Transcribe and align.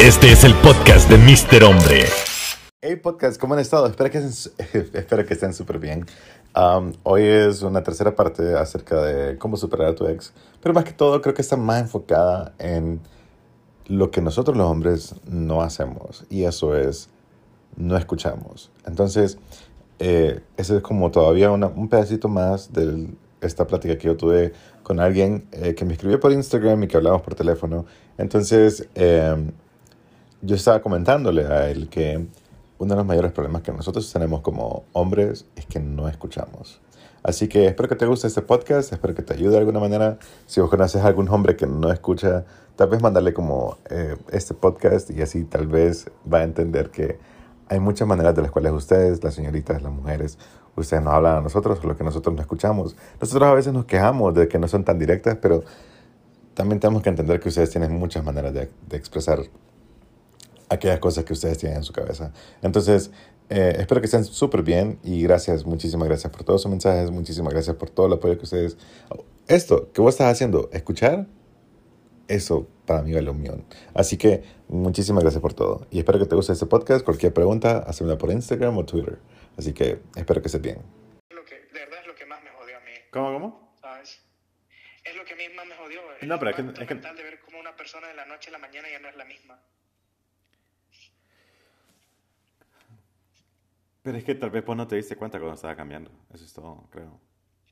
Este 0.00 0.32
es 0.32 0.44
el 0.44 0.54
podcast 0.54 1.10
de 1.10 1.18
Mr. 1.18 1.62
Hombre. 1.62 2.04
Hey 2.80 2.96
podcast, 2.96 3.38
¿cómo 3.38 3.52
han 3.52 3.60
estado? 3.60 3.86
Espero 3.86 4.10
que, 4.10 4.16
espero 4.98 5.26
que 5.26 5.34
estén 5.34 5.52
súper 5.52 5.78
bien. 5.78 6.06
Um, 6.56 6.94
hoy 7.02 7.24
es 7.24 7.60
una 7.60 7.82
tercera 7.82 8.16
parte 8.16 8.54
acerca 8.56 9.02
de 9.02 9.36
cómo 9.36 9.58
superar 9.58 9.88
a 9.88 9.94
tu 9.94 10.06
ex, 10.06 10.32
pero 10.62 10.72
más 10.72 10.84
que 10.84 10.92
todo 10.92 11.20
creo 11.20 11.34
que 11.34 11.42
está 11.42 11.58
más 11.58 11.82
enfocada 11.82 12.54
en 12.58 12.98
lo 13.88 14.10
que 14.10 14.22
nosotros 14.22 14.56
los 14.56 14.66
hombres 14.70 15.16
no 15.26 15.60
hacemos 15.60 16.24
y 16.30 16.44
eso 16.44 16.74
es 16.74 17.10
no 17.76 17.94
escuchamos. 17.98 18.70
Entonces, 18.86 19.36
eh, 19.98 20.40
ese 20.56 20.76
es 20.78 20.82
como 20.82 21.10
todavía 21.10 21.50
un 21.50 21.88
pedacito 21.90 22.26
más 22.26 22.72
de 22.72 23.10
esta 23.42 23.66
plática 23.66 23.98
que 23.98 24.06
yo 24.06 24.16
tuve 24.16 24.54
con 24.82 24.98
alguien 24.98 25.46
eh, 25.52 25.74
que 25.74 25.84
me 25.84 25.92
escribió 25.92 26.18
por 26.18 26.32
Instagram 26.32 26.84
y 26.84 26.88
que 26.88 26.96
hablamos 26.96 27.20
por 27.20 27.34
teléfono. 27.34 27.84
Entonces, 28.16 28.88
eh, 28.94 29.36
yo 30.42 30.56
estaba 30.56 30.80
comentándole 30.80 31.46
a 31.46 31.70
él 31.70 31.88
que 31.88 32.26
uno 32.78 32.94
de 32.94 32.96
los 32.96 33.06
mayores 33.06 33.32
problemas 33.32 33.62
que 33.62 33.72
nosotros 33.72 34.10
tenemos 34.12 34.40
como 34.40 34.84
hombres 34.92 35.46
es 35.54 35.66
que 35.66 35.80
no 35.80 36.08
escuchamos. 36.08 36.80
Así 37.22 37.48
que 37.48 37.66
espero 37.66 37.88
que 37.88 37.96
te 37.96 38.06
guste 38.06 38.26
este 38.26 38.40
podcast, 38.40 38.92
espero 38.92 39.14
que 39.14 39.22
te 39.22 39.34
ayude 39.34 39.50
de 39.50 39.58
alguna 39.58 39.80
manera. 39.80 40.18
Si 40.46 40.60
vos 40.60 40.70
conoces 40.70 41.02
a 41.02 41.06
algún 41.06 41.28
hombre 41.28 41.56
que 41.56 41.66
no 41.66 41.92
escucha, 41.92 42.46
tal 42.76 42.88
vez 42.88 43.02
mandarle 43.02 43.34
como 43.34 43.76
eh, 43.90 44.16
este 44.32 44.54
podcast 44.54 45.10
y 45.10 45.20
así 45.20 45.44
tal 45.44 45.66
vez 45.66 46.10
va 46.32 46.38
a 46.38 46.44
entender 46.44 46.90
que 46.90 47.18
hay 47.68 47.78
muchas 47.78 48.08
maneras 48.08 48.34
de 48.34 48.42
las 48.42 48.50
cuales 48.50 48.72
ustedes, 48.72 49.22
las 49.22 49.34
señoritas, 49.34 49.82
las 49.82 49.92
mujeres, 49.92 50.38
ustedes 50.74 51.02
nos 51.02 51.12
hablan 51.12 51.36
a 51.36 51.40
nosotros, 51.42 51.84
lo 51.84 51.94
que 51.94 52.04
nosotros 52.04 52.34
no 52.34 52.40
escuchamos. 52.40 52.96
Nosotros 53.20 53.46
a 53.46 53.52
veces 53.52 53.74
nos 53.74 53.84
quejamos 53.84 54.32
de 54.32 54.48
que 54.48 54.58
no 54.58 54.66
son 54.66 54.84
tan 54.84 54.98
directas, 54.98 55.36
pero 55.42 55.62
también 56.54 56.80
tenemos 56.80 57.02
que 57.02 57.10
entender 57.10 57.38
que 57.38 57.50
ustedes 57.50 57.68
tienen 57.68 57.92
muchas 57.92 58.24
maneras 58.24 58.54
de, 58.54 58.70
de 58.88 58.96
expresar 58.96 59.40
aquellas 60.70 60.98
cosas 61.00 61.24
que 61.24 61.32
ustedes 61.34 61.58
tienen 61.58 61.78
en 61.78 61.84
su 61.84 61.92
cabeza. 61.92 62.32
Entonces, 62.62 63.10
eh, 63.50 63.74
espero 63.78 64.00
que 64.00 64.06
estén 64.06 64.24
súper 64.24 64.62
bien 64.62 64.98
y 65.02 65.22
gracias, 65.24 65.66
muchísimas 65.66 66.08
gracias 66.08 66.32
por 66.32 66.44
todos 66.44 66.62
sus 66.62 66.70
mensajes, 66.70 67.10
muchísimas 67.10 67.52
gracias 67.52 67.76
por 67.76 67.90
todo 67.90 68.06
el 68.06 68.12
apoyo 68.14 68.38
que 68.38 68.44
ustedes... 68.44 68.78
Esto 69.48 69.92
que 69.92 70.00
vos 70.00 70.14
estás 70.14 70.30
haciendo, 70.32 70.70
escuchar, 70.72 71.26
eso 72.28 72.68
para 72.86 73.02
mí 73.02 73.12
vale 73.12 73.28
un 73.30 73.40
millón. 73.40 73.64
Así 73.94 74.16
que 74.16 74.44
muchísimas 74.68 75.24
gracias 75.24 75.42
por 75.42 75.52
todo 75.54 75.86
y 75.90 75.98
espero 75.98 76.20
que 76.20 76.26
te 76.26 76.36
guste 76.36 76.52
este 76.52 76.66
podcast. 76.66 77.04
Cualquier 77.04 77.34
pregunta, 77.34 77.78
hacémela 77.78 78.16
por 78.16 78.30
Instagram 78.30 78.78
o 78.78 78.84
Twitter. 78.86 79.18
Así 79.58 79.72
que 79.72 80.00
espero 80.14 80.40
que 80.40 80.46
estés 80.46 80.62
bien. 80.62 80.78
Lo 81.30 81.44
que, 81.44 81.56
de 81.56 81.80
verdad 81.80 81.98
es 82.00 82.06
lo 82.06 82.14
que 82.14 82.26
más 82.26 82.40
me 82.44 82.50
jodió 82.50 82.76
a 82.76 82.80
mí. 82.80 82.92
¿Cómo, 83.12 83.32
cómo? 83.32 83.74
¿Sabes? 83.80 84.20
Es 85.04 85.16
lo 85.16 85.24
que 85.24 85.34
a 85.34 85.36
mí 85.36 85.42
más 85.56 85.66
me 85.66 85.74
jodió. 85.74 86.00
No, 86.22 86.38
pero 86.38 86.50
es 86.52 86.56
que- 86.56 86.62
es 86.82 86.88
que- 86.88 86.94
de 86.94 87.22
ver 87.24 87.40
cómo 87.44 87.58
una 87.58 87.74
persona 87.74 88.06
de 88.06 88.14
la 88.14 88.26
noche 88.26 88.50
a 88.50 88.52
la 88.52 88.58
mañana 88.58 88.86
ya 88.88 89.00
no 89.00 89.08
es 89.08 89.16
la 89.16 89.24
misma. 89.24 89.58
Pero 94.02 94.16
es 94.16 94.24
que 94.24 94.34
tal 94.34 94.50
vez 94.50 94.64
vos 94.64 94.76
no 94.76 94.86
te 94.86 94.96
diste 94.96 95.16
cuenta 95.16 95.38
cuando 95.38 95.54
estaba 95.54 95.76
cambiando. 95.76 96.10
Eso 96.32 96.44
es 96.44 96.52
todo, 96.52 96.88
creo. 96.90 97.20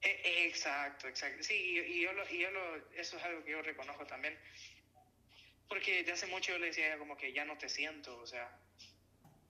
Eh, 0.03 0.47
exacto, 0.47 1.09
exacto. 1.09 1.43
Sí, 1.43 1.55
y, 1.55 1.79
y 1.79 2.03
yo, 2.03 2.13
lo, 2.13 2.23
y 2.31 2.41
yo 2.41 2.51
lo, 2.51 2.77
eso 2.95 3.17
es 3.17 3.25
algo 3.25 3.43
que 3.45 3.53
yo 3.53 3.63
reconozco 3.63 4.05
también. 4.05 4.35
Porque 5.69 6.05
de 6.05 6.13
hace 6.13 6.27
mucho 6.27 6.53
yo 6.53 6.59
le 6.59 6.67
decía 6.67 6.99
como 6.99 7.17
que 7.17 7.33
ya 7.33 7.45
no 7.45 7.57
te 7.59 7.69
siento, 7.69 8.19
o 8.19 8.27
sea, 8.27 8.59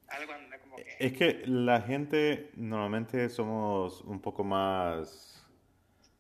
algo 0.09 0.33
anda 0.33 0.59
como 0.59 0.77
que... 0.77 0.97
Es 0.99 1.13
que 1.13 1.43
la 1.47 1.81
gente 1.83 2.51
normalmente 2.55 3.29
somos 3.29 4.01
un 4.03 4.21
poco 4.21 4.45
más... 4.45 5.47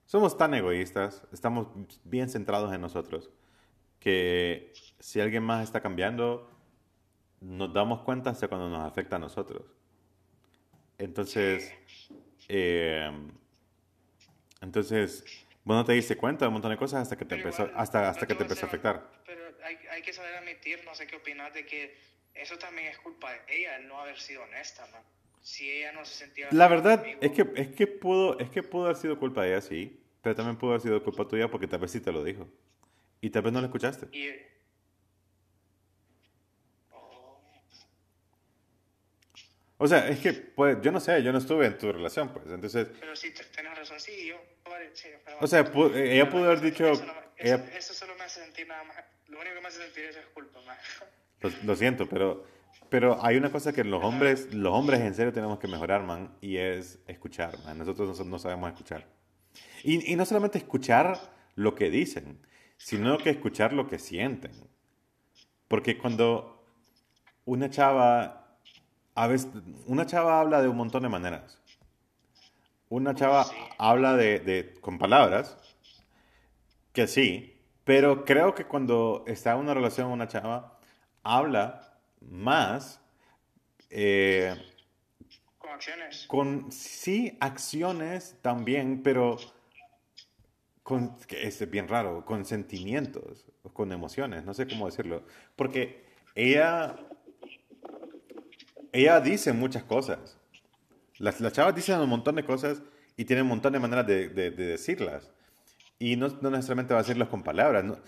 Somos 0.06 0.38
tan 0.38 0.54
egoístas, 0.54 1.26
estamos 1.32 1.68
bien 2.04 2.30
centrados 2.30 2.72
en 2.72 2.80
nosotros, 2.80 3.30
que 4.00 4.72
si 4.98 5.20
alguien 5.20 5.42
más 5.42 5.64
está 5.64 5.82
cambiando, 5.82 6.50
nos 7.40 7.74
damos 7.74 8.02
cuenta 8.02 8.30
hasta 8.30 8.48
cuando 8.48 8.70
nos 8.70 8.88
afecta 8.88 9.16
a 9.16 9.18
nosotros. 9.18 9.64
Entonces, 10.98 11.72
eh, 12.48 13.10
entonces, 14.60 15.24
vos 15.64 15.76
no 15.76 15.84
te 15.84 15.92
diste 15.92 16.16
cuenta 16.16 16.44
de 16.44 16.48
un 16.48 16.54
montón 16.54 16.72
de 16.72 16.76
cosas 16.76 17.02
hasta 17.02 17.16
que 17.16 17.24
te 17.24 17.36
Pero 17.36 17.48
empezó, 17.48 17.62
igual, 17.64 17.80
hasta, 17.80 18.08
hasta 18.10 18.26
que 18.26 18.34
te 18.34 18.42
empezó 18.42 18.66
a 18.66 18.68
afectar. 18.68 19.10
Pero 19.24 19.42
hay, 19.64 19.76
hay 19.90 20.02
que 20.02 20.12
saber 20.12 20.34
admitir, 20.34 20.84
no 20.84 20.94
sé 20.94 21.06
qué 21.06 21.16
opinas, 21.16 21.54
de 21.54 21.64
que 21.64 21.96
eso 22.34 22.58
también 22.58 22.88
es 22.88 22.98
culpa 22.98 23.32
de 23.32 23.40
ella, 23.48 23.76
el 23.76 23.88
no 23.88 24.00
haber 24.00 24.18
sido 24.18 24.42
honesta, 24.42 24.86
man. 24.92 25.02
Si 25.40 25.70
ella 25.70 25.92
no 25.92 26.04
se 26.04 26.14
sentía... 26.14 26.48
La 26.50 26.68
verdad 26.68 26.98
conmigo- 27.00 27.20
es 27.22 27.30
que, 27.32 27.46
es 27.54 27.68
que 27.68 27.86
pudo, 27.86 28.38
es 28.40 28.50
que 28.50 28.62
pudo 28.62 28.84
haber 28.86 28.96
sido 28.96 29.18
culpa 29.18 29.42
de 29.42 29.50
ella, 29.52 29.60
sí, 29.60 30.00
pero 30.20 30.34
también 30.34 30.56
pudo 30.56 30.70
haber 30.70 30.82
sido 30.82 31.02
culpa 31.02 31.26
tuya 31.28 31.48
porque 31.48 31.68
tal 31.68 31.80
vez 31.80 31.92
sí 31.92 32.00
te 32.00 32.12
lo 32.12 32.24
dijo. 32.24 32.48
Y 33.20 33.30
tal 33.30 33.42
vez 33.42 33.52
no 33.52 33.60
lo 33.60 33.66
escuchaste. 33.66 34.06
Y... 34.16 34.47
O 39.78 39.86
sea, 39.86 40.08
es 40.08 40.18
que, 40.18 40.32
pues, 40.32 40.78
yo 40.82 40.90
no 40.90 40.98
sé, 41.00 41.22
yo 41.22 41.30
no 41.32 41.38
estuve 41.38 41.66
en 41.66 41.78
tu 41.78 41.90
relación, 41.92 42.30
pues, 42.32 42.46
entonces, 42.48 42.88
pero 42.98 43.14
sí, 43.14 43.32
te- 43.32 43.44
tenés 43.44 43.78
razón, 43.78 43.98
sí, 44.00 44.26
yo... 44.26 44.36
vale, 44.68 44.90
sí, 44.92 45.08
pero- 45.24 45.38
o 45.40 45.46
sea, 45.46 45.60
ella 45.94 46.28
pudo 46.28 46.44
haber 46.46 46.60
dicho, 46.60 46.88
Eso, 46.88 47.06
no 47.06 47.12
me- 47.14 47.20
eso- 47.36 47.54
ella- 47.64 47.76
eso 47.78 47.94
solo 47.94 48.14
me 48.16 48.24
hace 48.24 48.40
sentir 48.42 48.66
nada 48.66 48.82
más... 48.84 48.96
Lo 49.28 49.38
único 49.38 49.54
que 49.54 49.60
me 49.60 49.68
hace 49.68 49.82
sentir 49.82 50.04
eso 50.06 50.18
es 50.18 50.26
culpa, 50.34 50.60
man. 50.62 50.76
lo, 51.40 51.50
lo 51.64 51.76
siento, 51.76 52.08
pero, 52.08 52.44
pero 52.90 53.24
hay 53.24 53.36
una 53.36 53.52
cosa 53.52 53.72
que 53.72 53.84
los 53.84 54.02
hombres, 54.02 54.52
los 54.52 54.72
hombres 54.72 55.00
en 55.00 55.14
serio 55.14 55.32
tenemos 55.32 55.58
que 55.60 55.68
mejorar, 55.68 56.02
man, 56.02 56.36
y 56.40 56.56
es 56.56 56.98
escuchar, 57.06 57.56
man. 57.64 57.78
Nosotros 57.78 58.18
no, 58.18 58.24
no 58.24 58.38
sabemos 58.40 58.70
escuchar. 58.72 59.06
Y, 59.84 60.12
y 60.12 60.16
no 60.16 60.24
solamente 60.26 60.58
escuchar 60.58 61.18
lo 61.54 61.74
que 61.76 61.88
dicen, 61.90 62.44
sino 62.78 63.16
que 63.18 63.30
escuchar 63.30 63.72
lo 63.72 63.86
que 63.86 63.98
sienten. 64.00 64.52
Porque 65.68 65.98
cuando 65.98 66.64
una 67.44 67.70
chava, 67.70 68.47
a 69.22 69.26
veces, 69.26 69.48
una 69.86 70.06
chava 70.06 70.40
habla 70.40 70.62
de 70.62 70.68
un 70.68 70.76
montón 70.76 71.02
de 71.02 71.08
maneras. 71.08 71.58
Una 72.88 73.14
chava 73.14 73.44
Sí. 73.44 73.56
habla 73.78 74.16
de, 74.16 74.38
de- 74.40 74.74
con 74.80 74.98
palabras, 74.98 75.56
que 76.92 77.06
sí, 77.06 77.54
pero 77.84 78.24
creo 78.24 78.54
que 78.54 78.64
cuando 78.66 79.24
está 79.26 79.52
en 79.52 79.58
una 79.58 79.74
relación 79.74 80.08
una 80.10 80.28
chava, 80.28 80.78
habla 81.22 81.98
más 82.20 83.00
eh, 83.90 84.54
Con 85.58 85.70
acciones. 85.70 86.26
con, 86.26 86.72
sí, 86.72 87.36
acciones 87.40 88.36
también, 88.42 89.02
pero 89.02 89.36
con, 90.82 91.16
que 91.26 91.46
es 91.46 91.70
bien 91.70 91.88
raro, 91.88 92.24
con 92.24 92.44
sentimientos, 92.44 93.46
con 93.74 93.92
emociones, 93.92 94.44
no 94.44 94.54
sé 94.54 94.66
cómo 94.66 94.86
decirlo. 94.86 95.22
Porque 95.56 96.04
ella, 96.34 96.96
ella 98.92 99.20
dice 99.20 99.52
muchas 99.52 99.82
cosas. 99.84 100.36
Las, 101.18 101.40
las 101.40 101.52
chavas 101.52 101.74
dicen 101.74 101.98
un 102.00 102.08
montón 102.08 102.36
de 102.36 102.44
cosas 102.44 102.82
y 103.16 103.24
tienen 103.24 103.42
un 103.44 103.48
montón 103.50 103.72
de 103.72 103.80
maneras 103.80 104.06
de, 104.06 104.28
de- 104.28 104.50
de 104.50 104.66
decirlas. 104.66 105.30
Y 105.98 106.16
no, 106.16 106.28
no 106.40 106.50
necesariamente 106.50 106.94
va 106.94 107.00
a 107.00 107.02
decirlas 107.02 107.28
con 107.28 107.42
palabras. 107.42 107.84
no- 107.84 107.98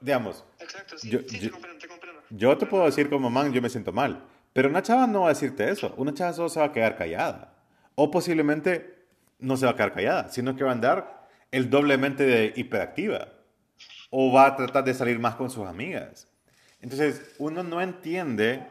digamos, 0.00 0.44
Exacto, 0.60 0.96
sí, 0.98 1.10
Yo- 1.10 1.20
sí, 1.26 1.38
yo- 1.38 1.46
te 1.46 1.50
comprendo, 1.50 1.78
te 1.80 1.88
comprendo. 1.88 2.20
yo 2.30 2.56
te 2.58 2.66
puedo 2.66 2.84
decir 2.84 3.08
como 3.10 3.30
man, 3.30 3.52
yo 3.52 3.60
me 3.62 3.70
siento 3.70 3.92
mal. 3.92 4.22
Pero 4.52 4.68
una 4.68 4.82
chava 4.82 5.06
no 5.06 5.22
va 5.22 5.26
a 5.26 5.28
decirte 5.30 5.68
eso. 5.70 5.94
Una 5.96 6.12
chava 6.14 6.32
solo 6.32 6.48
se 6.48 6.60
va 6.60 6.66
a 6.66 6.72
quedar 6.72 6.96
callada. 6.96 7.54
O 7.96 8.10
posiblemente 8.10 9.04
no 9.40 9.56
se 9.56 9.64
va 9.66 9.72
a 9.72 9.76
quedar 9.76 9.92
callada, 9.92 10.28
sino 10.28 10.54
que 10.54 10.62
va 10.64 10.70
a 10.70 10.74
andar 10.74 11.26
el 11.50 11.70
doblemente 11.70 12.24
de 12.24 12.52
hiperactiva. 12.56 13.28
O 14.10 14.32
va 14.32 14.46
a 14.46 14.54
tratar 14.56 14.84
de 14.84 14.94
salir 14.94 15.18
más 15.18 15.34
con 15.34 15.50
sus 15.50 15.66
amigas. 15.66 16.28
Entonces, 16.80 17.34
uno 17.38 17.62
no 17.64 17.80
entiende, 17.80 18.64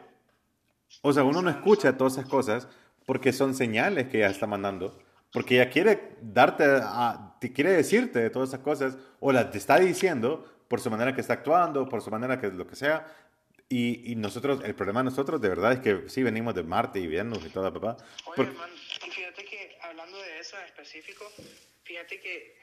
o 1.04 1.12
sea, 1.12 1.22
uno 1.22 1.42
no 1.42 1.50
escucha 1.50 1.96
todas 1.98 2.14
esas 2.14 2.28
cosas 2.28 2.66
porque 3.06 3.32
son 3.32 3.54
señales 3.54 4.08
que 4.08 4.16
ella 4.18 4.30
está 4.30 4.46
mandando. 4.46 4.98
Porque 5.32 5.56
ella 5.56 5.68
quiere 5.68 6.16
darte, 6.22 6.64
a- 6.82 7.36
te 7.40 7.52
quiere 7.52 7.72
decirte 7.72 8.30
todas 8.30 8.48
esas 8.48 8.60
cosas, 8.60 8.96
o 9.20 9.30
las 9.32 9.50
te 9.50 9.58
está 9.58 9.78
diciendo 9.78 10.50
por 10.68 10.80
su 10.80 10.90
manera 10.90 11.14
que 11.14 11.20
está 11.20 11.34
actuando, 11.34 11.86
por 11.88 12.00
su 12.00 12.10
manera 12.10 12.40
que 12.40 12.48
lo 12.48 12.66
que 12.66 12.74
sea. 12.74 13.06
Y, 13.68 14.12
y 14.12 14.16
nosotros, 14.16 14.60
el 14.64 14.74
problema 14.74 15.00
de 15.00 15.04
nosotros 15.04 15.40
de 15.40 15.48
verdad 15.50 15.72
es 15.72 15.80
que 15.80 16.08
sí 16.08 16.22
venimos 16.22 16.54
de 16.54 16.62
Marte 16.62 17.00
y 17.00 17.06
Venus 17.06 17.44
y 17.44 17.50
toda 17.50 17.70
papá. 17.72 17.96
Oye, 18.26 18.36
Por- 18.36 18.54
man, 18.54 18.70
y 19.06 19.10
fíjate 19.10 19.44
que 19.44 19.76
hablando 19.82 20.16
de 20.16 20.38
eso 20.38 20.56
en 20.58 20.64
específico, 20.64 21.24
fíjate 21.82 22.18
que, 22.20 22.58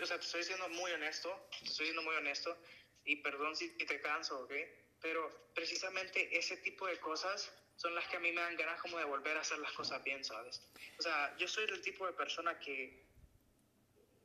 o 0.00 0.06
sea, 0.06 0.16
te 0.18 0.24
estoy 0.24 0.44
siendo 0.44 0.68
muy 0.68 0.92
honesto, 0.92 1.28
te 1.58 1.64
estoy 1.64 1.86
siendo 1.86 2.02
muy 2.02 2.14
honesto, 2.14 2.56
y 3.04 3.16
perdón 3.16 3.56
si 3.56 3.70
te 3.70 4.00
canso, 4.00 4.38
¿ok? 4.44 4.52
Pero 5.00 5.50
precisamente 5.54 6.36
ese 6.36 6.56
tipo 6.58 6.86
de 6.86 6.98
cosas 6.98 7.52
son 7.76 7.94
las 7.94 8.06
que 8.08 8.16
a 8.16 8.20
mí 8.20 8.32
me 8.32 8.40
dan 8.40 8.56
ganas 8.56 8.80
como 8.80 8.98
de 8.98 9.04
volver 9.04 9.36
a 9.36 9.40
hacer 9.40 9.58
las 9.58 9.72
cosas 9.72 10.02
bien, 10.02 10.24
¿sabes? 10.24 10.60
O 10.98 11.02
sea, 11.02 11.36
yo 11.36 11.46
soy 11.46 11.66
del 11.66 11.80
tipo 11.80 12.06
de 12.06 12.12
persona 12.12 12.58
que 12.58 13.06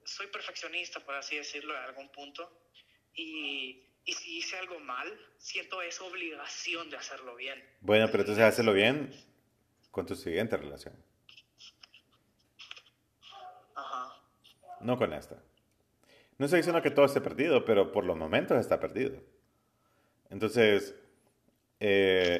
soy 0.04 0.28
perfeccionista, 0.28 1.00
por 1.00 1.16
así 1.16 1.38
decirlo, 1.38 1.76
en 1.78 1.84
algún 1.84 2.10
punto, 2.10 2.52
y, 3.14 3.86
y 4.06 4.14
si 4.14 4.38
hice 4.40 4.58
algo 4.58 4.80
mal, 4.80 5.08
siento 5.38 5.82
esa 5.82 6.04
obligación 6.04 6.90
de 6.90 6.98
hacerlo 6.98 7.36
bien. 7.36 7.64
Bueno, 7.82 8.08
pero 8.08 8.22
entonces 8.22 8.44
hazlo 8.44 8.74
bien 8.74 9.14
con 9.92 10.06
tu 10.08 10.16
siguiente 10.16 10.58
relación, 10.58 10.96
Ajá. 13.76 14.20
no 14.82 14.98
con 14.98 15.14
esta. 15.14 15.42
No 16.40 16.46
estoy 16.46 16.60
diciendo 16.60 16.82
que 16.82 16.90
todo 16.90 17.06
esté 17.06 17.22
perdido, 17.22 17.64
pero 17.64 17.92
por 17.92 18.04
los 18.04 18.18
momentos 18.18 18.58
está 18.60 18.80
perdido. 18.80 19.22
Entonces, 20.34 20.96
Eh, 21.80 22.40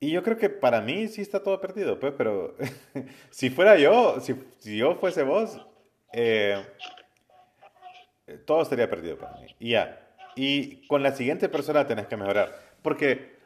y 0.00 0.10
yo 0.12 0.22
creo 0.22 0.36
que 0.36 0.48
para 0.48 0.80
mí 0.80 1.08
sí 1.08 1.20
está 1.22 1.42
todo 1.42 1.60
perdido, 1.60 1.98
pues, 1.98 2.14
pero 2.16 2.56
si 3.30 3.50
fuera 3.50 3.76
yo, 3.78 4.20
si, 4.20 4.34
si 4.58 4.76
yo 4.78 4.94
fuese 4.96 5.24
vos, 5.24 5.60
eh, 6.12 6.64
todo 8.46 8.62
estaría 8.62 8.88
perdido 8.88 9.18
para 9.18 9.36
mí. 9.40 9.46
Y 9.58 9.70
ya. 9.70 10.00
Y 10.36 10.86
con 10.86 11.02
la 11.02 11.12
siguiente 11.12 11.48
persona 11.48 11.86
tenés 11.86 12.06
que 12.06 12.16
mejorar. 12.16 12.54
Porque 12.82 13.38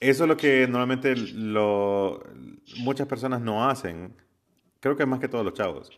eso 0.00 0.24
es 0.24 0.28
lo 0.28 0.36
que 0.36 0.66
normalmente 0.66 1.14
lo, 1.16 2.22
muchas 2.78 3.06
personas 3.06 3.40
no 3.40 3.68
hacen. 3.68 4.14
Creo 4.80 4.96
que 4.96 5.06
más 5.06 5.20
que 5.20 5.28
todos 5.28 5.44
los 5.44 5.54
chavos. 5.54 5.90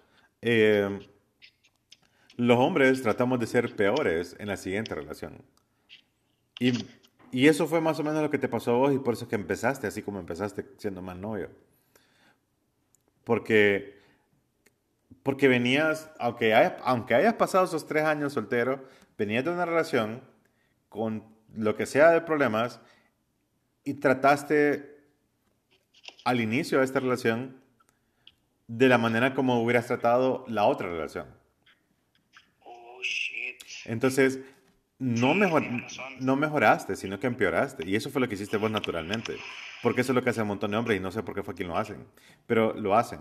Eh, 0.42 1.00
los 2.36 2.58
hombres 2.58 3.02
tratamos 3.02 3.38
de 3.40 3.46
ser 3.46 3.74
peores 3.76 4.36
en 4.38 4.48
la 4.48 4.56
siguiente 4.56 4.94
relación. 4.94 5.42
Y, 6.58 6.86
y, 7.30 7.48
eso 7.48 7.66
fue 7.66 7.80
más 7.80 7.98
o 7.98 8.04
menos 8.04 8.22
lo 8.22 8.30
que 8.30 8.38
te 8.38 8.48
pasó 8.48 8.72
a 8.72 8.78
vos 8.78 8.94
y 8.94 8.98
por 8.98 9.14
eso 9.14 9.24
es 9.24 9.28
que 9.28 9.34
empezaste 9.34 9.86
así 9.86 10.02
como 10.02 10.20
empezaste 10.20 10.64
siendo 10.78 11.02
más 11.02 11.16
novio. 11.16 11.50
Porque, 13.24 13.98
porque 15.22 15.48
venías, 15.48 16.10
aunque 16.18 16.54
hayas, 16.54 16.74
aunque 16.84 17.14
hayas 17.14 17.34
pasado 17.34 17.64
esos 17.64 17.86
tres 17.86 18.04
años 18.04 18.32
soltero, 18.32 18.84
venías 19.18 19.44
de 19.44 19.50
una 19.50 19.64
relación 19.64 20.22
con 20.88 21.24
lo 21.54 21.76
que 21.76 21.86
sea 21.86 22.10
de 22.10 22.20
problemas 22.20 22.80
y 23.84 23.94
trataste 23.94 24.92
al 26.24 26.40
inicio 26.40 26.78
de 26.78 26.84
esta 26.84 27.00
relación 27.00 27.60
de 28.68 28.88
la 28.88 28.98
manera 28.98 29.34
como 29.34 29.62
hubieras 29.62 29.86
tratado 29.86 30.44
la 30.48 30.64
otra 30.64 30.88
relación. 30.88 31.41
Entonces, 33.84 34.40
no, 34.98 35.34
mejor, 35.34 35.64
no 36.20 36.36
mejoraste, 36.36 36.96
sino 36.96 37.18
que 37.18 37.26
empeoraste. 37.26 37.88
Y 37.88 37.96
eso 37.96 38.10
fue 38.10 38.20
lo 38.20 38.28
que 38.28 38.34
hiciste 38.34 38.56
vos 38.56 38.70
naturalmente. 38.70 39.36
Porque 39.82 40.02
eso 40.02 40.12
es 40.12 40.14
lo 40.14 40.22
que 40.22 40.30
hace 40.30 40.42
un 40.42 40.48
montón 40.48 40.70
de 40.70 40.76
hombres 40.76 40.96
y 40.96 41.00
no 41.00 41.10
sé 41.10 41.22
por 41.22 41.34
qué 41.34 41.42
fue 41.42 41.54
quien 41.54 41.68
lo 41.68 41.76
hacen. 41.76 42.06
Pero 42.46 42.72
lo 42.74 42.96
hacen. 42.96 43.20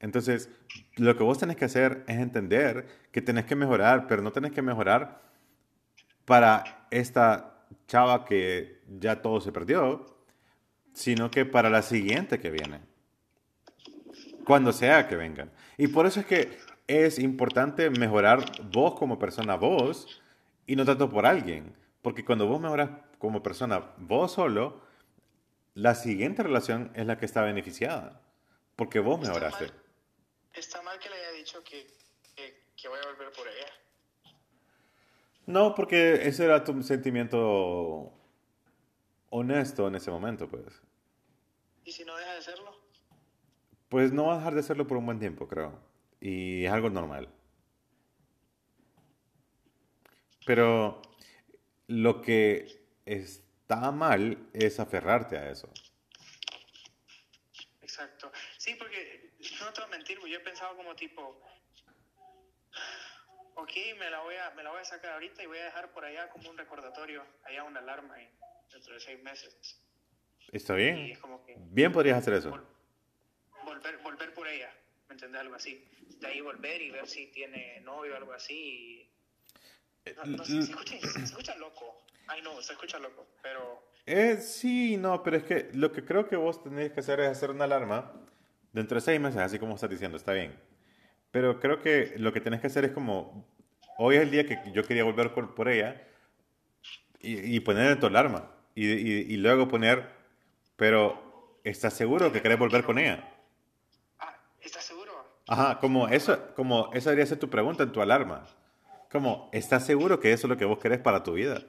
Entonces, 0.00 0.48
lo 0.96 1.16
que 1.16 1.24
vos 1.24 1.38
tenés 1.38 1.56
que 1.56 1.66
hacer 1.66 2.04
es 2.06 2.16
entender 2.18 2.86
que 3.12 3.20
tenés 3.20 3.44
que 3.44 3.56
mejorar, 3.56 4.06
pero 4.06 4.22
no 4.22 4.32
tenés 4.32 4.52
que 4.52 4.62
mejorar 4.62 5.20
para 6.24 6.86
esta 6.90 7.66
chava 7.86 8.24
que 8.24 8.80
ya 8.88 9.20
todo 9.20 9.40
se 9.40 9.52
perdió, 9.52 10.06
sino 10.92 11.30
que 11.30 11.44
para 11.44 11.68
la 11.68 11.82
siguiente 11.82 12.38
que 12.38 12.50
viene. 12.50 12.80
Cuando 14.44 14.72
sea 14.72 15.08
que 15.08 15.16
vengan. 15.16 15.50
Y 15.76 15.88
por 15.88 16.06
eso 16.06 16.20
es 16.20 16.26
que 16.26 16.56
es 16.88 17.18
importante 17.18 17.90
mejorar 17.90 18.44
vos 18.72 18.94
como 18.98 19.18
persona, 19.18 19.54
vos, 19.56 20.20
y 20.66 20.74
no 20.74 20.84
tanto 20.84 21.08
por 21.08 21.24
alguien. 21.26 21.76
Porque 22.02 22.24
cuando 22.24 22.46
vos 22.46 22.60
mejoras 22.60 22.90
como 23.18 23.42
persona, 23.42 23.92
vos 23.98 24.32
solo, 24.32 24.80
la 25.74 25.94
siguiente 25.94 26.42
relación 26.42 26.90
es 26.94 27.06
la 27.06 27.18
que 27.18 27.26
está 27.26 27.42
beneficiada. 27.42 28.20
Porque 28.74 28.98
vos 29.00 29.18
Está 29.20 29.28
mejoraste. 29.32 29.64
mal, 29.66 29.74
está 30.54 30.82
mal 30.82 30.98
que 30.98 31.08
le 31.08 31.16
haya 31.16 31.32
dicho 31.32 31.62
que, 31.62 31.86
que, 32.34 32.64
que 32.76 32.88
voy 32.88 32.98
a 33.04 33.06
volver 33.10 33.30
por 33.32 33.46
ella. 33.46 33.72
No, 35.46 35.74
porque 35.74 36.26
ese 36.28 36.44
era 36.44 36.62
tu 36.64 36.82
sentimiento 36.82 38.12
honesto 39.30 39.88
en 39.88 39.94
ese 39.94 40.10
momento, 40.10 40.48
pues. 40.48 40.64
¿Y 41.84 41.92
si 41.92 42.04
no 42.04 42.16
deja 42.16 42.34
de 42.34 42.42
serlo? 42.42 42.70
Pues 43.88 44.12
no 44.12 44.26
va 44.26 44.34
a 44.34 44.38
dejar 44.38 44.54
de 44.54 44.60
hacerlo 44.60 44.86
por 44.86 44.98
un 44.98 45.06
buen 45.06 45.18
tiempo, 45.18 45.48
creo. 45.48 45.78
Y 46.20 46.64
es 46.64 46.72
algo 46.72 46.90
normal. 46.90 47.28
Pero 50.46 51.02
lo 51.88 52.22
que 52.22 52.66
está 53.04 53.90
mal 53.90 54.48
es 54.52 54.80
aferrarte 54.80 55.36
a 55.36 55.50
eso. 55.50 55.68
Exacto. 57.82 58.30
Sí, 58.58 58.74
porque 58.74 59.32
no 59.60 59.72
te 59.72 59.80
voy 59.80 59.88
a 59.88 59.96
mentir, 59.96 60.18
yo 60.18 60.36
he 60.36 60.40
pensado 60.40 60.76
como 60.76 60.94
tipo, 60.94 61.40
ok, 63.54 63.70
me 63.98 64.10
la 64.10 64.20
voy 64.20 64.34
a, 64.36 64.50
me 64.50 64.62
la 64.62 64.70
voy 64.70 64.80
a 64.80 64.84
sacar 64.84 65.12
ahorita 65.12 65.42
y 65.42 65.46
voy 65.46 65.58
a 65.58 65.64
dejar 65.64 65.90
por 65.92 66.04
allá 66.04 66.28
como 66.30 66.50
un 66.50 66.58
recordatorio, 66.58 67.24
allá 67.44 67.64
una 67.64 67.80
alarma 67.80 68.20
y 68.22 68.28
dentro 68.72 68.94
de 68.94 69.00
seis 69.00 69.22
meses. 69.22 69.80
¿Está 70.52 70.74
bien? 70.74 70.96
es 71.12 71.18
como 71.18 71.44
que 71.44 71.56
Bien 71.58 71.92
podrías 71.92 72.18
hacer 72.18 72.34
eso. 72.34 72.50
vol- 72.50 72.64
volver, 73.64 73.98
volver 73.98 74.32
por 74.34 74.48
ella, 74.48 74.72
¿me 75.08 75.14
entiendes? 75.14 75.40
Algo 75.40 75.54
así. 75.54 75.84
De 76.20 76.26
ahí 76.26 76.40
volver 76.40 76.80
y 76.82 76.90
ver 76.90 77.06
si 77.06 77.26
tiene 77.28 77.80
novio 77.80 78.14
o 78.14 78.16
algo 78.16 78.32
así. 78.32 78.54
y- 80.06 80.10
No, 80.16 80.24
no 80.24 80.44
sé, 80.44 80.62
se 80.62 80.70
escucha, 80.70 80.98
se 81.00 81.24
escucha 81.24 81.54
loco. 81.56 82.02
Ay, 82.28 82.40
no, 82.42 82.60
se 82.62 82.72
escucha 82.72 82.98
loco, 82.98 83.26
pero... 83.42 83.82
Eh, 84.06 84.38
sí, 84.38 84.96
no, 84.96 85.22
pero 85.22 85.36
es 85.36 85.44
que 85.44 85.68
lo 85.74 85.92
que 85.92 86.04
creo 86.04 86.26
que 86.28 86.36
vos 86.36 86.62
tenés 86.62 86.92
que 86.92 87.00
hacer 87.00 87.20
es 87.20 87.28
hacer 87.28 87.50
una 87.50 87.64
alarma 87.64 88.12
dentro 88.72 88.94
de 88.96 89.00
seis 89.02 89.20
meses, 89.20 89.38
así 89.40 89.58
como 89.58 89.74
estás 89.74 89.90
diciendo, 89.90 90.16
está 90.16 90.32
bien. 90.32 90.58
Pero 91.30 91.60
creo 91.60 91.80
que 91.82 92.14
lo 92.16 92.32
que 92.32 92.40
tenés 92.40 92.60
que 92.60 92.68
hacer 92.68 92.86
es 92.86 92.92
como, 92.92 93.46
hoy 93.98 94.16
es 94.16 94.22
el 94.22 94.30
día 94.30 94.46
que 94.46 94.58
yo 94.72 94.82
quería 94.82 95.04
volver 95.04 95.34
por, 95.34 95.54
por 95.54 95.68
ella 95.68 96.06
y, 97.20 97.54
y 97.56 97.60
poner 97.60 97.92
en 97.92 98.00
tu 98.00 98.06
alarma. 98.06 98.50
Y, 98.74 98.86
y- 98.86 99.26
y 99.34 99.36
luego 99.36 99.68
poner, 99.68 100.08
pero 100.76 101.60
¿estás 101.64 101.92
seguro 101.92 102.32
que 102.32 102.40
querés 102.40 102.58
volver 102.58 102.84
con 102.84 102.98
ella? 102.98 103.28
Ajá, 105.48 105.78
como 105.78 106.08
eso, 106.08 106.54
como 106.54 106.90
esa 106.92 107.08
debería 107.08 107.26
ser 107.26 107.38
tu 107.38 107.48
pregunta 107.48 107.82
en 107.82 107.90
tu 107.90 108.02
alarma. 108.02 108.44
Como, 109.10 109.48
¿estás 109.50 109.86
seguro 109.86 110.20
que 110.20 110.32
eso 110.32 110.46
es 110.46 110.50
lo 110.50 110.58
que 110.58 110.66
vos 110.66 110.78
querés 110.78 110.98
para 110.98 111.22
tu 111.22 111.32
vida? 111.32 111.64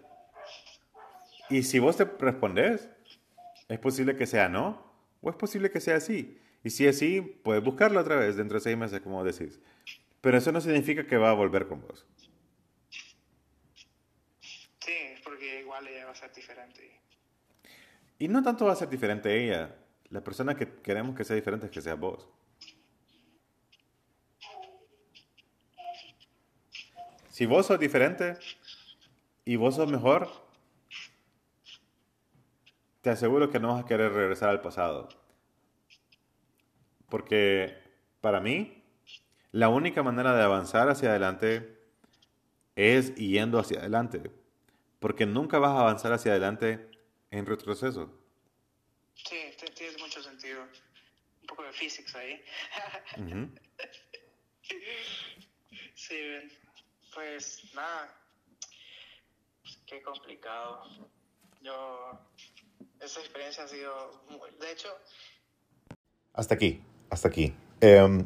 Y 1.50 1.64
si 1.64 1.80
vos 1.80 1.96
te 1.96 2.04
respondes, 2.04 2.90
es 3.70 3.80
posible 3.80 4.18
que 4.18 4.28
sea 4.28 4.50
no, 4.50 4.86
o 5.22 5.30
es 5.30 5.36
posible 5.38 5.72
que 5.72 5.80
sea 5.80 6.02
sí. 6.02 6.42
Y 6.62 6.72
si 6.72 6.86
es 6.88 7.00
sí, 7.00 7.22
puedes 7.22 7.64
buscarlo 7.64 8.02
otra 8.02 8.18
vez 8.18 8.36
dentro 8.36 8.56
de 8.56 8.64
seis 8.64 8.78
meses, 8.78 9.00
como 9.00 9.24
decís. 9.24 9.62
Pero 10.20 10.38
eso 10.38 10.52
no 10.52 10.60
significa 10.60 11.08
que 11.08 11.16
va 11.16 11.30
a 11.30 11.34
volver 11.34 11.66
con 11.66 11.80
vos. 11.80 12.06
Sí, 14.82 14.98
porque 15.24 15.62
igual 15.62 15.88
ella 15.88 16.06
va 16.06 16.12
a 16.12 16.16
ser 16.16 16.34
diferente. 16.34 17.00
Y 18.18 18.28
no 18.28 18.44
tanto 18.44 18.66
va 18.66 18.74
a 18.74 18.76
ser 18.76 18.90
diferente 18.90 19.42
ella. 19.42 19.74
La 20.10 20.22
persona 20.22 20.56
que 20.56 20.68
queremos 20.82 21.16
que 21.16 21.24
sea 21.24 21.38
diferente 21.38 21.68
es 21.68 21.72
que 21.72 21.82
sea 21.82 21.96
vos. 21.96 22.28
Si 27.40 27.46
vos 27.46 27.68
sos 27.68 27.80
diferente 27.80 28.38
y 29.46 29.56
vos 29.56 29.76
sos 29.76 29.90
mejor, 29.90 30.30
te 33.02 33.12
aseguro 33.12 33.50
que 33.50 33.62
no 33.62 33.70
vas 33.70 33.86
a 33.86 33.88
querer 33.88 34.12
regresar 34.12 34.50
al 34.50 34.60
pasado. 34.60 35.08
Porque 37.08 37.78
para 38.20 38.42
mí, 38.42 38.84
la 39.54 39.70
única 39.70 40.04
manera 40.04 40.36
de 40.36 40.44
avanzar 40.44 40.90
hacia 40.90 41.12
adelante 41.12 41.80
es 42.76 43.16
yendo 43.16 43.58
hacia 43.58 43.80
adelante. 43.80 44.22
Porque 45.00 45.26
nunca 45.26 45.60
vas 45.60 45.72
a 45.72 45.80
avanzar 45.80 46.12
hacia 46.12 46.34
adelante 46.34 46.92
en 47.32 47.46
retroceso. 47.46 48.20
Sí, 49.16 49.38
tiene 49.78 49.98
mucho 50.00 50.22
sentido. 50.22 50.64
Un 50.64 51.48
poco 51.48 51.64
de 51.64 51.72
physics 51.72 52.14
ahí. 52.16 52.44
Ujú. 53.16 53.50
Sí, 55.96 56.16
ven. 56.16 56.69
Pues 57.14 57.62
nada. 57.76 58.14
Qué 59.86 60.02
complicado. 60.02 60.82
Yo, 61.62 62.12
esa 63.00 63.20
experiencia 63.20 63.64
ha 63.64 63.68
sido, 63.68 63.94
muy- 64.30 64.52
de 64.60 64.72
hecho, 64.72 64.90
Hasta 66.34 66.54
aquí, 66.56 66.82
hasta 67.10 67.28
aquí. 67.28 67.54
Em, 67.82 68.26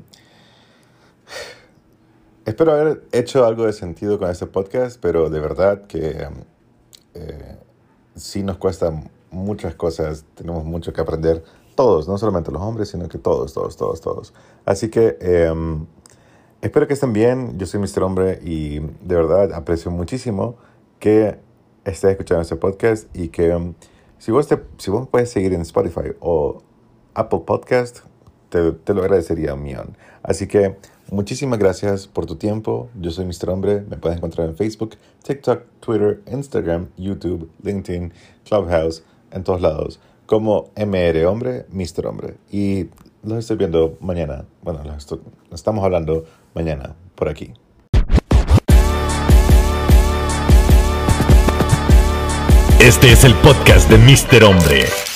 espero 2.46 2.74
haber 2.74 3.04
hecho 3.12 3.46
algo 3.46 3.66
de 3.66 3.74
sentido 3.74 4.20
con 4.20 4.30
este 4.30 4.46
podcast, 4.46 5.00
pero 5.02 5.30
de 5.30 5.40
verdad 5.40 5.88
que 5.88 6.10
em, 6.12 6.44
eh, 7.16 7.58
sí 8.16 8.44
nos 8.44 8.58
cuestan 8.58 9.10
muchas 9.32 9.76
cosas, 9.76 10.26
tenemos 10.36 10.64
mucho 10.64 10.94
que 10.94 11.02
aprender, 11.02 11.44
todos, 11.76 12.08
no 12.08 12.18
solamente 12.20 12.52
los 12.52 12.62
hombres, 12.62 12.90
sino 12.90 13.08
que 13.10 13.18
todos, 13.18 13.54
todos, 13.54 13.76
todos, 13.78 14.00
todos. 14.02 14.34
Así 14.66 14.90
que 14.92 15.18
em, 15.22 15.88
espero 16.64 16.88
que 16.88 16.94
estén 16.94 17.12
bien, 17.12 17.60
yo 17.60 17.66
soy 17.66 17.82
Mr. 17.82 18.04
Hombre 18.04 18.40
y 18.42 18.80
de 18.80 19.16
verdad 19.16 19.52
aprecio 19.52 19.92
muchísimo 19.92 20.56
que 20.98 21.38
estés 21.84 22.12
escuchando 22.12 22.42
este 22.42 22.56
podcast 22.56 23.14
y 23.14 23.28
que 23.28 23.50
em, 23.50 23.74
si 24.18 24.32
vos, 24.32 24.48
te, 24.48 24.58
si 24.78 24.90
vos 24.90 25.10
puedes 25.10 25.30
seguir 25.30 25.54
en 25.54 25.60
Spotify 25.62 26.14
o 26.22 26.64
Apple 27.16 27.42
Podcast, 27.46 28.00
te, 28.48 28.72
te 28.72 28.94
lo 28.94 29.02
agradecería 29.02 29.56
un 29.56 29.64
millón. 29.64 29.98
Así 30.24 30.48
que 30.48 30.78
muchísimas 31.12 31.60
gracias 31.60 32.08
por 32.08 32.26
tu 32.26 32.38
tiempo. 32.38 32.90
Yo 32.98 33.12
soy 33.12 33.26
Mr. 33.26 33.50
Hombre. 33.50 33.82
Me 33.90 33.98
puedes 33.98 34.18
encontrar 34.18 34.48
en 34.48 34.56
Facebook, 34.56 34.96
TikTok, 35.22 35.64
Twitter, 35.82 36.22
Instagram, 36.32 36.88
YouTube, 36.96 37.52
LinkedIn, 37.62 38.14
Clubhouse, 38.46 39.04
en 39.32 39.44
todos 39.44 39.60
lados. 39.60 40.00
Como 40.26 40.72
MR 40.78 41.26
Hombre, 41.26 41.66
Mr. 41.72 42.08
Hombre. 42.08 42.36
Y 42.50 42.88
los 43.22 43.40
estoy 43.40 43.58
viendo 43.58 43.98
mañana. 44.00 44.46
Bueno, 44.62 44.82
los 44.86 45.20
estamos 45.52 45.84
hablando 45.84 46.24
mañana 46.54 46.96
por 47.16 47.30
aquí. 47.30 47.54
Este 52.80 53.14
es 53.14 53.24
el 53.24 53.34
podcast 53.36 53.90
de 53.90 53.98
Mr. 53.98 54.44
Hombre. 54.44 55.13